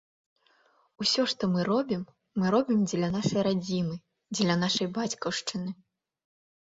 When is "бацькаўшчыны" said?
4.97-5.71